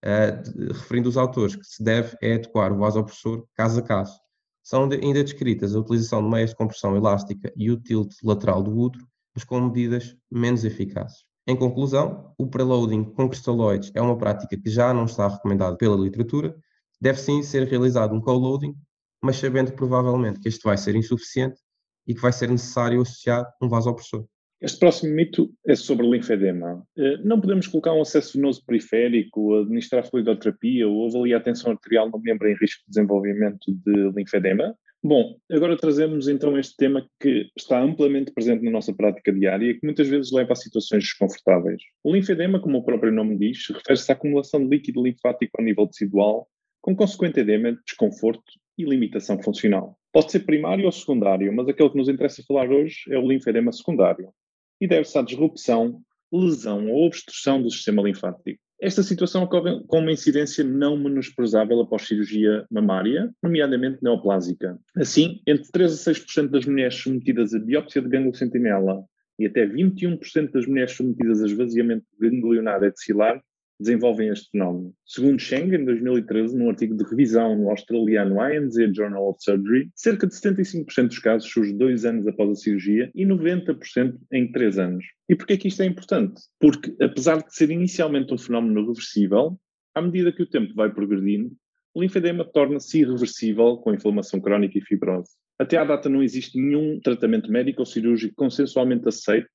Uh, 0.05 0.75
referindo 0.75 1.09
os 1.09 1.17
autores, 1.17 1.57
que 1.57 1.65
se 1.65 1.83
deve 1.83 2.19
é 2.21 2.35
adequar 2.35 2.71
o 2.71 2.77
vasopressor 2.77 3.47
caso 3.57 3.81
a 3.81 3.83
caso. 3.83 4.28
São 4.69 4.83
ainda 4.83 5.25
descritas 5.25 5.75
a 5.75 5.79
utilização 5.79 6.23
de 6.23 6.29
meias 6.29 6.51
de 6.51 6.57
compressão 6.57 6.95
elástica 6.95 7.51
e 7.57 7.71
o 7.71 7.81
tilt 7.81 8.13
lateral 8.23 8.63
do 8.63 8.79
útero, 8.79 9.09
mas 9.35 9.43
com 9.43 9.63
medidas 9.63 10.15
menos 10.31 10.63
eficazes. 10.63 11.25
Em 11.47 11.57
conclusão, 11.57 12.35
o 12.37 12.47
preloading 12.47 13.03
com 13.03 13.31
cristalóides 13.31 13.91
é 13.95 14.03
uma 14.03 14.19
prática 14.19 14.59
que 14.59 14.69
já 14.69 14.93
não 14.93 15.07
está 15.07 15.27
recomendada 15.27 15.75
pela 15.75 15.97
literatura. 15.97 16.55
Deve 17.01 17.19
sim 17.19 17.43
ser 17.43 17.67
realizado 17.67 18.15
um 18.15 18.21
co-loading, 18.21 18.75
mas 19.23 19.39
sabendo 19.39 19.73
provavelmente 19.73 20.39
que 20.39 20.49
este 20.49 20.65
vai 20.65 20.77
ser 20.77 20.95
insuficiente 20.95 21.59
e 22.07 22.15
que 22.15 22.21
vai 22.21 22.31
ser 22.31 22.51
necessário 22.51 23.01
associar 23.01 23.51
um 23.63 23.71
vasopressor. 23.71 24.27
Este 24.61 24.81
próximo 24.81 25.15
mito 25.15 25.53
é 25.65 25.77
sobre 25.77 26.05
linfedema. 26.05 26.83
Eh, 26.97 27.19
não 27.19 27.41
podemos 27.41 27.69
colocar 27.69 27.93
um 27.93 28.03
acesso 28.03 28.37
venoso 28.37 28.65
periférico, 28.67 29.55
administrar 29.55 30.05
fluidoterapia 30.05 30.89
ou 30.89 31.07
avaliar 31.07 31.41
a 31.41 31.45
tensão 31.45 31.71
arterial 31.71 32.11
no 32.11 32.19
membro 32.19 32.49
em 32.49 32.57
risco 32.57 32.83
de 32.85 32.91
desenvolvimento 32.91 33.73
de 33.87 34.11
linfedema? 34.17 34.75
Bom, 35.01 35.37
agora 35.49 35.77
trazemos 35.77 36.27
então 36.27 36.59
este 36.59 36.77
tema 36.77 37.09
que 37.21 37.49
está 37.57 37.81
amplamente 37.81 38.33
presente 38.33 38.65
na 38.65 38.73
nossa 38.73 38.93
prática 38.93 39.33
diária 39.33 39.71
e 39.71 39.75
que 39.75 39.87
muitas 39.87 40.09
vezes 40.09 40.33
leva 40.33 40.55
a 40.55 40.57
situações 40.57 41.05
desconfortáveis. 41.05 41.81
O 42.03 42.13
linfedema, 42.13 42.59
como 42.61 42.79
o 42.79 42.85
próprio 42.85 43.13
nome 43.13 43.39
diz, 43.39 43.65
refere-se 43.69 44.11
à 44.11 44.17
acumulação 44.17 44.61
de 44.61 44.69
líquido 44.69 45.05
linfático 45.05 45.53
ao 45.57 45.65
nível 45.65 45.87
tecidual, 45.87 46.49
com 46.81 46.97
consequente 46.97 47.39
edema, 47.39 47.79
desconforto 47.87 48.43
e 48.77 48.85
limitação 48.85 49.41
funcional. 49.41 49.97
Pode 50.13 50.33
ser 50.33 50.41
primário 50.41 50.85
ou 50.85 50.91
secundário, 50.91 51.53
mas 51.55 51.69
aquele 51.69 51.91
que 51.91 51.97
nos 51.97 52.09
interessa 52.09 52.43
falar 52.43 52.69
hoje 52.69 53.05
é 53.09 53.17
o 53.17 53.29
linfedema 53.29 53.71
secundário 53.71 54.33
e 54.81 54.87
deve-se 54.87 55.19
à 55.19 55.23
disrupção, 55.23 56.01
lesão 56.33 56.91
ou 56.91 57.07
obstrução 57.07 57.63
do 57.63 57.71
sistema 57.71 58.03
linfático. 58.03 58.61
Esta 58.81 59.03
situação 59.03 59.43
ocorre 59.43 59.83
com 59.89 59.99
uma 59.99 60.13
incidência 60.13 60.63
não 60.63 60.97
menosprezável 60.97 61.81
após 61.81 62.07
cirurgia 62.07 62.65
mamária, 62.71 63.33
nomeadamente 63.43 63.99
neoplásica. 64.03 64.79
Assim, 64.97 65.41
entre 65.47 65.69
3 65.73 66.09
a 66.09 66.13
6% 66.13 66.49
das 66.49 66.65
mulheres 66.65 66.95
submetidas 66.95 67.53
a 67.55 67.59
biópsia 67.59 68.01
de 68.01 68.09
gânglio 68.09 68.35
sentinela 68.35 69.03
e 69.37 69.47
até 69.47 69.67
21% 69.67 70.53
das 70.53 70.67
mulheres 70.67 70.93
submetidas 70.93 71.43
a 71.43 71.47
esvaziamento 71.47 72.05
ganglionar 72.21 72.85
axilar 72.85 73.43
desenvolvem 73.79 74.29
este 74.29 74.51
fenómeno. 74.51 74.93
Segundo 75.07 75.41
Cheng, 75.41 75.75
em 75.75 75.85
2013, 75.85 76.57
num 76.57 76.69
artigo 76.69 76.97
de 76.97 77.05
revisão 77.05 77.57
no 77.57 77.71
australiano 77.71 78.41
ANZ 78.41 78.75
Journal 78.95 79.29
of 79.29 79.43
Surgery, 79.43 79.91
cerca 79.95 80.27
de 80.27 80.35
75% 80.35 81.09
dos 81.09 81.19
casos 81.19 81.51
surge 81.51 81.73
dois 81.73 82.05
anos 82.05 82.27
após 82.27 82.51
a 82.51 82.55
cirurgia 82.55 83.11
e 83.15 83.25
90% 83.25 84.17
em 84.33 84.51
três 84.51 84.79
anos. 84.79 85.05
E 85.29 85.37
porquê 85.37 85.57
que 85.57 85.69
isto 85.69 85.83
é 85.83 85.87
importante? 85.87 86.41
Porque, 86.59 86.95
apesar 87.01 87.43
de 87.43 87.55
ser 87.55 87.71
inicialmente 87.71 88.33
um 88.33 88.39
fenómeno 88.39 88.87
reversível, 88.87 89.59
à 89.95 90.03
medida 90.03 90.33
que 90.33 90.43
o 90.43 90.49
tempo 90.49 90.75
vai 90.75 90.93
progredindo, 90.93 91.51
o 91.95 92.03
linfedema 92.03 92.45
torna-se 92.45 93.01
irreversível 93.01 93.77
com 93.79 93.95
inflamação 93.95 94.41
crónica 94.41 94.79
e 94.79 94.83
fibrose. 94.83 95.31
Até 95.59 95.77
à 95.77 95.85
data 95.85 96.09
não 96.09 96.23
existe 96.23 96.57
nenhum 96.57 97.01
tratamento 97.01 97.51
médico 97.51 97.81
ou 97.81 97.87
cirúrgico 97.87 98.35
consensualmente 98.37 99.09
aceito 99.09 99.49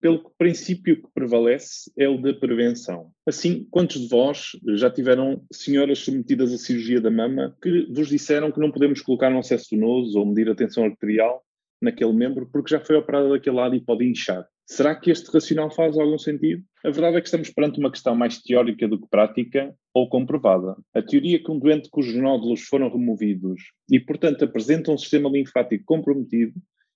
pelo 0.00 0.30
princípio 0.38 1.02
que 1.02 1.08
prevalece 1.14 1.90
é 1.96 2.08
o 2.08 2.20
da 2.20 2.34
prevenção. 2.34 3.10
Assim, 3.26 3.66
quantos 3.70 4.00
de 4.00 4.08
vós 4.08 4.50
já 4.74 4.90
tiveram 4.90 5.42
senhoras 5.52 5.98
submetidas 6.00 6.52
à 6.52 6.58
cirurgia 6.58 7.00
da 7.00 7.10
mama 7.10 7.56
que 7.62 7.86
vos 7.92 8.08
disseram 8.08 8.52
que 8.52 8.60
não 8.60 8.70
podemos 8.70 9.00
colocar 9.00 9.32
um 9.32 9.38
acesso 9.38 9.68
venoso 9.72 10.18
ou 10.18 10.26
medir 10.26 10.50
a 10.50 10.54
tensão 10.54 10.84
arterial 10.84 11.42
naquele 11.80 12.12
membro 12.12 12.48
porque 12.50 12.70
já 12.70 12.80
foi 12.80 12.96
operada 12.96 13.28
daquele 13.28 13.56
lado 13.56 13.74
e 13.74 13.80
pode 13.80 14.04
inchar? 14.04 14.46
Será 14.68 14.96
que 14.96 15.12
este 15.12 15.30
racional 15.30 15.70
faz 15.70 15.96
algum 15.96 16.18
sentido? 16.18 16.64
A 16.84 16.90
verdade 16.90 17.16
é 17.16 17.20
que 17.20 17.28
estamos 17.28 17.50
perante 17.50 17.78
uma 17.78 17.90
questão 17.90 18.16
mais 18.16 18.42
teórica 18.42 18.88
do 18.88 19.00
que 19.00 19.08
prática 19.08 19.72
ou 19.94 20.08
comprovada. 20.08 20.76
A 20.92 21.00
teoria 21.00 21.40
que 21.40 21.50
um 21.50 21.58
doente 21.58 21.88
cujos 21.88 22.16
nódulos 22.16 22.62
foram 22.62 22.90
removidos 22.90 23.70
e, 23.88 24.00
portanto, 24.00 24.44
apresenta 24.44 24.90
um 24.90 24.98
sistema 24.98 25.28
linfático 25.28 25.84
comprometido 25.84 26.54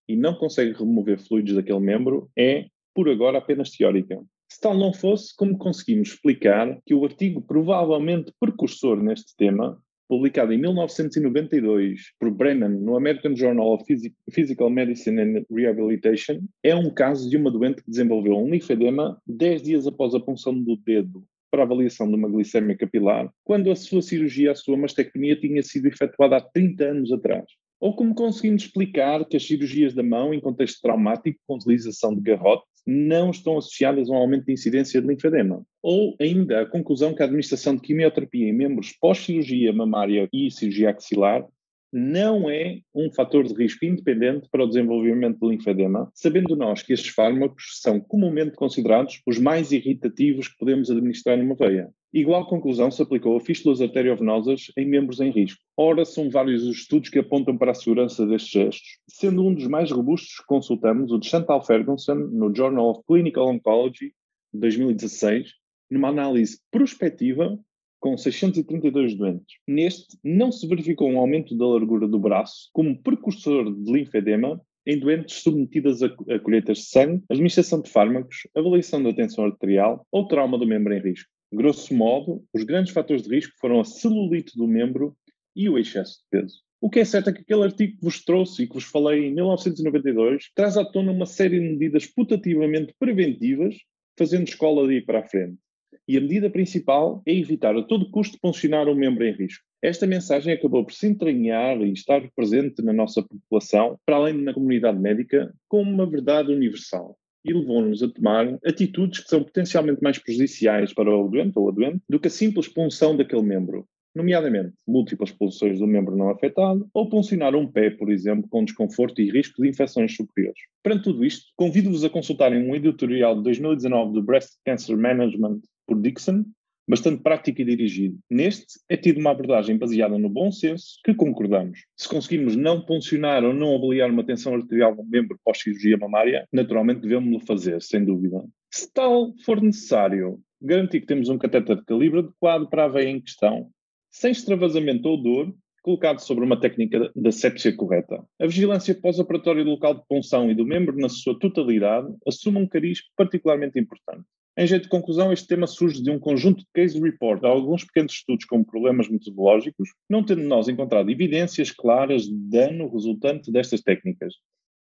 e 0.09 0.16
não 0.16 0.35
consegue 0.35 0.76
remover 0.76 1.21
fluidos 1.21 1.54
daquele 1.54 1.78
membro 1.78 2.28
é 2.37 2.66
por 2.94 3.09
agora 3.09 3.38
apenas 3.38 3.70
teórica. 3.70 4.20
Se 4.49 4.61
tal 4.61 4.76
não 4.76 4.92
fosse, 4.92 5.35
como 5.37 5.56
conseguimos 5.56 6.11
explicar 6.11 6.78
que 6.85 6.94
o 6.94 7.04
artigo 7.04 7.40
provavelmente 7.40 8.32
precursor 8.40 9.02
neste 9.02 9.37
tema, 9.37 9.80
publicado 10.09 10.52
em 10.52 10.59
1992 10.59 12.00
por 12.18 12.32
Brennan 12.32 12.70
no 12.70 12.97
American 12.97 13.37
Journal 13.37 13.75
of 13.75 13.85
Physical 14.32 14.68
Medicine 14.68 15.20
and 15.20 15.44
Rehabilitation, 15.49 16.40
é 16.64 16.75
um 16.75 16.92
caso 16.92 17.30
de 17.30 17.37
uma 17.37 17.49
doente 17.49 17.80
que 17.82 17.90
desenvolveu 17.90 18.37
um 18.37 18.50
linfedema 18.50 19.16
10 19.25 19.62
dias 19.62 19.87
após 19.87 20.12
a 20.12 20.20
punção 20.20 20.61
do 20.61 20.76
dedo 20.76 21.25
para 21.49 21.62
avaliação 21.62 22.09
de 22.09 22.16
uma 22.16 22.28
glicemia 22.28 22.76
capilar, 22.76 23.30
quando 23.44 23.70
a 23.70 23.76
sua 23.76 24.02
cirurgia, 24.02 24.52
a 24.52 24.54
sua 24.54 24.76
mastectomia, 24.76 25.38
tinha 25.38 25.62
sido 25.62 25.87
efetuada 25.87 26.37
há 26.37 26.40
30 26.40 26.85
anos 26.85 27.12
atrás. 27.12 27.44
Ou 27.80 27.94
como 27.94 28.14
conseguimos 28.14 28.64
explicar 28.64 29.25
que 29.25 29.37
as 29.37 29.47
cirurgias 29.47 29.94
da 29.94 30.02
mão 30.02 30.35
em 30.35 30.40
contexto 30.40 30.80
traumático 30.82 31.40
com 31.47 31.54
utilização 31.54 32.14
de 32.14 32.20
garrote 32.20 32.64
não 32.87 33.30
estão 33.30 33.58
associadas 33.58 34.08
a 34.08 34.12
um 34.12 34.16
aumento 34.16 34.46
de 34.46 34.52
incidência 34.52 35.00
de 35.00 35.06
linfedema. 35.06 35.64
Ou 35.82 36.14
ainda 36.20 36.62
a 36.62 36.66
conclusão 36.66 37.14
que 37.14 37.22
a 37.22 37.26
administração 37.26 37.75
de 37.75 37.82
quimioterapia 37.82 38.49
em 38.49 38.52
membros 38.52 38.92
pós-cirurgia 39.00 39.72
mamária 39.72 40.28
e 40.32 40.50
cirurgia 40.50 40.90
axilar 40.90 41.46
não 41.92 42.49
é 42.49 42.80
um 42.94 43.11
fator 43.12 43.44
de 43.44 43.54
risco 43.54 43.85
independente 43.85 44.49
para 44.50 44.64
o 44.64 44.66
desenvolvimento 44.66 45.40
de 45.40 45.49
linfedema, 45.49 46.11
sabendo 46.14 46.54
nós 46.54 46.82
que 46.82 46.92
estes 46.92 47.12
fármacos 47.12 47.80
são 47.80 48.00
comumente 48.00 48.54
considerados 48.54 49.20
os 49.26 49.38
mais 49.38 49.73
irritativos 49.73 50.49
que 50.49 50.59
podemos 50.59 50.90
administrar 50.90 51.37
numa 51.37 51.54
veia. 51.54 51.90
Igual 52.12 52.47
conclusão 52.47 52.90
se 52.90 53.02
aplicou 53.02 53.37
a 53.37 53.40
fístulas 53.40 53.80
arteriovenosas 53.80 54.73
em 54.76 54.85
membros 54.85 55.20
em 55.20 55.30
risco. 55.30 55.61
Ora, 55.76 56.04
são 56.04 56.28
vários 56.28 56.64
os 56.64 56.78
estudos 56.78 57.09
que 57.09 57.20
apontam 57.20 57.56
para 57.56 57.70
a 57.70 57.75
segurança 57.75 58.26
destes 58.26 58.50
gestos, 58.50 58.99
sendo 59.09 59.44
um 59.44 59.54
dos 59.54 59.66
mais 59.66 59.90
robustos 59.90 60.37
que 60.37 60.47
consultamos 60.47 61.12
o 61.12 61.18
de 61.18 61.28
Chantal 61.28 61.64
Ferguson 61.64 62.14
no 62.14 62.54
Journal 62.54 62.90
of 62.90 63.02
Clinical 63.06 63.49
Oncology, 63.49 64.12
2016, 64.52 65.52
numa 65.88 66.09
análise 66.09 66.59
prospectiva 66.70 67.59
com 68.00 68.16
632 68.16 69.14
doentes. 69.14 69.59
Neste, 69.69 70.19
não 70.25 70.50
se 70.50 70.66
verificou 70.66 71.09
um 71.09 71.19
aumento 71.19 71.57
da 71.57 71.66
largura 71.66 72.09
do 72.09 72.19
braço 72.19 72.71
como 72.73 73.00
precursor 73.00 73.73
de 73.73 73.92
linfedema 73.92 74.61
em 74.87 74.99
doentes 74.99 75.42
submetidas 75.42 76.02
a, 76.02 76.09
colheitas 76.42 76.78
de 76.78 76.85
sangue, 76.85 77.23
administração 77.28 77.80
de 77.80 77.90
fármacos, 77.90 78.49
avaliação 78.57 79.02
da 79.02 79.12
tensão 79.12 79.45
arterial 79.45 80.07
ou 80.11 80.26
trauma 80.26 80.59
do 80.59 80.66
membro 80.66 80.92
em 80.95 81.00
risco. 81.00 81.28
Grosso 81.52 81.95
modo, 81.95 82.45
os 82.54 82.64
grandes 82.64 82.92
fatores 82.92 83.23
de 83.23 83.35
risco 83.35 83.52
foram 83.61 83.80
a 83.80 83.85
celulite 83.85 84.57
do 84.57 84.66
membro 84.66 85.16
e 85.54 85.69
o 85.69 85.78
excesso 85.78 86.21
de 86.21 86.25
peso. 86.30 86.61
O 86.80 86.88
que 86.88 87.00
é 87.00 87.04
certo 87.04 87.28
é 87.28 87.33
que 87.33 87.42
aquele 87.42 87.64
artigo 87.64 87.99
que 87.99 88.04
vos 88.04 88.25
trouxe 88.25 88.62
e 88.62 88.66
que 88.66 88.73
vos 88.73 88.85
falei 88.85 89.26
em 89.26 89.35
1992 89.35 90.50
traz 90.54 90.78
à 90.78 90.85
tona 90.85 91.12
uma 91.12 91.26
série 91.26 91.61
de 91.61 91.69
medidas 91.69 92.07
putativamente 92.07 92.95
preventivas, 92.99 93.76
fazendo 94.16 94.49
escola 94.49 94.87
daí 94.87 95.02
para 95.02 95.21
a 95.21 95.28
frente. 95.28 95.59
E 96.06 96.16
a 96.16 96.20
medida 96.20 96.50
principal 96.50 97.23
é 97.26 97.35
evitar 97.35 97.76
a 97.76 97.82
todo 97.82 98.11
custo 98.11 98.38
funcionar 98.40 98.88
um 98.88 98.94
membro 98.94 99.25
em 99.25 99.32
risco. 99.32 99.64
Esta 99.82 100.06
mensagem 100.06 100.52
acabou 100.52 100.85
por 100.85 100.92
se 100.92 101.06
entranhar 101.06 101.80
e 101.80 101.92
estar 101.92 102.20
presente 102.35 102.82
na 102.82 102.92
nossa 102.92 103.23
população, 103.23 103.99
para 104.04 104.16
além 104.16 104.44
da 104.44 104.54
comunidade 104.54 104.99
médica, 104.99 105.52
como 105.68 105.90
uma 105.90 106.09
verdade 106.09 106.52
universal 106.52 107.16
e 107.44 107.52
levou-nos 107.52 108.02
a 108.02 108.09
tomar 108.09 108.59
atitudes 108.64 109.20
que 109.20 109.28
são 109.28 109.42
potencialmente 109.42 110.02
mais 110.02 110.18
prejudiciais 110.18 110.92
para 110.92 111.14
o 111.14 111.28
doente 111.28 111.59
ou 111.59 111.68
a 111.68 111.73
doente 111.73 112.02
do 112.09 112.20
que 112.20 112.28
a 112.28 112.30
simples 112.30 112.68
punção 112.68 113.16
daquele 113.16 113.42
membro, 113.42 113.87
nomeadamente 114.14 114.75
múltiplas 114.87 115.30
punções 115.30 115.78
do 115.78 115.87
membro 115.87 116.16
não 116.16 116.30
afetado 116.30 116.87
ou 116.92 117.09
puncionar 117.09 117.54
um 117.54 117.66
pé, 117.66 117.90
por 117.90 118.11
exemplo, 118.11 118.49
com 118.49 118.64
desconforto 118.64 119.20
e 119.20 119.30
risco 119.30 119.62
de 119.62 119.68
infecções 119.68 120.14
superiores. 120.14 120.61
Perante 120.82 121.04
tudo 121.04 121.25
isto, 121.25 121.47
convido-vos 121.56 122.04
a 122.04 122.11
consultarem 122.11 122.68
um 122.68 122.75
editorial 122.75 123.37
de 123.37 123.42
2019 123.44 124.12
do 124.12 124.23
Breast 124.23 124.50
Cancer 124.64 124.97
Management 124.97 125.61
por 125.90 126.00
Dixon, 126.00 126.44
bastante 126.88 127.20
prático 127.20 127.61
e 127.61 127.64
dirigido. 127.64 128.16
Neste, 128.30 128.78
é 128.88 128.97
tido 128.97 129.18
uma 129.18 129.32
abordagem 129.32 129.76
baseada 129.76 130.16
no 130.16 130.28
bom 130.28 130.52
senso, 130.52 131.00
que 131.04 131.12
concordamos. 131.12 131.80
Se 131.97 132.09
conseguirmos 132.09 132.54
não 132.54 132.87
funcionar 132.87 133.44
ou 133.44 133.52
não 133.52 133.75
avaliar 133.75 134.09
uma 134.09 134.25
tensão 134.25 134.54
arterial 134.54 134.94
no 134.94 135.04
membro 135.04 135.38
pós-cirurgia 135.44 135.99
mamária, 135.99 136.47
naturalmente 136.52 137.00
devemos-lo 137.00 137.40
fazer, 137.40 137.82
sem 137.82 138.04
dúvida. 138.04 138.44
Se 138.73 138.92
tal 138.92 139.35
for 139.44 139.61
necessário, 139.61 140.40
garantir 140.62 141.00
que 141.00 141.06
temos 141.06 141.28
um 141.28 141.38
catéter 141.38 141.76
de 141.76 141.85
calibre 141.85 142.20
adequado 142.20 142.68
para 142.68 142.85
a 142.85 142.88
veia 142.88 143.09
em 143.09 143.20
questão, 143.20 143.68
sem 144.12 144.30
extravasamento 144.30 145.09
ou 145.09 145.20
dor, 145.20 145.54
colocado 145.82 146.20
sobre 146.20 146.44
uma 146.44 146.61
técnica 146.61 147.11
da 147.16 147.32
sepsia 147.32 147.75
correta. 147.75 148.23
A 148.40 148.47
vigilância 148.47 148.94
pós-operatória 148.94 149.64
do 149.64 149.70
local 149.70 149.94
de 149.94 150.02
punção 150.09 150.50
e 150.50 150.54
do 150.54 150.64
membro 150.64 150.97
na 150.97 151.09
sua 151.09 151.37
totalidade 151.37 152.14
assume 152.26 152.59
um 152.59 152.68
cariz 152.68 153.00
particularmente 153.16 153.78
importante. 153.78 154.25
Em 154.59 154.66
jeito 154.66 154.85
de 154.85 154.88
conclusão, 154.88 155.33
este 155.33 155.47
tema 155.47 155.66
surge 155.66 156.02
de 156.02 156.11
um 156.11 156.19
conjunto 156.19 156.59
de 156.59 156.66
case 156.75 157.00
report, 157.00 157.45
alguns 157.45 157.85
pequenos 157.85 158.12
estudos 158.12 158.45
com 158.45 158.64
problemas 158.64 159.09
metodológicos, 159.09 159.90
não 160.09 160.25
tendo 160.25 160.42
nós 160.42 160.69
encontrado 160.69 161.09
evidências 161.09 161.71
claras 161.71 162.25
de 162.25 162.35
dano 162.35 162.90
resultante 162.90 163.50
destas 163.50 163.80
técnicas. 163.80 164.35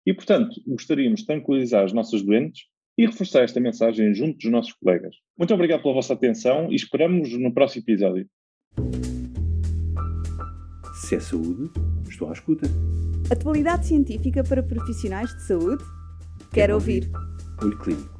E, 0.04 0.12
portanto, 0.12 0.60
gostaríamos 0.66 1.20
de 1.20 1.26
tranquilizar 1.26 1.84
os 1.84 1.92
nossos 1.92 2.22
doentes 2.22 2.64
e 2.98 3.06
reforçar 3.06 3.44
esta 3.44 3.60
mensagem 3.60 4.12
junto 4.12 4.38
dos 4.38 4.50
nossos 4.50 4.72
colegas. 4.72 5.14
Muito 5.38 5.54
obrigado 5.54 5.82
pela 5.82 5.94
vossa 5.94 6.14
atenção 6.14 6.70
e 6.70 6.74
esperamos 6.74 7.32
no 7.38 7.54
próximo 7.54 7.84
episódio. 7.84 8.26
Se 10.94 11.14
é 11.14 11.20
saúde, 11.20 11.70
estou 12.08 12.28
à 12.28 12.32
escuta. 12.32 12.66
Atualidade 13.30 13.86
científica 13.86 14.42
para 14.42 14.62
profissionais 14.62 15.30
de 15.36 15.42
saúde? 15.46 15.84
Quero 16.52 16.74
ouvir. 16.74 17.08
Olho 17.62 17.78
Clínico, 17.78 18.19